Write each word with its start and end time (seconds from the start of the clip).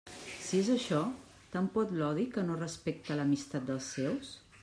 Si 0.43 0.59
és 0.59 0.69
això, 0.75 1.01
tant 1.57 1.67
pot 1.75 1.93
l'odi 1.99 2.25
que 2.37 2.47
no 2.49 2.57
respecta 2.63 3.17
l'amistat 3.21 3.71
dels 3.71 3.93
seus? 3.99 4.35